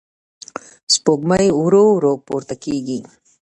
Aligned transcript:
سپوږمۍ 0.93 1.47
ورو 1.61 1.83
ورو 1.95 2.13
پورته 2.25 2.55
کېږي. 2.63 2.99